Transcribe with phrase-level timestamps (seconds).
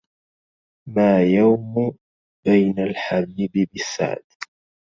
[0.89, 1.97] ما يوم
[2.45, 4.23] بين الحبيب بالسعد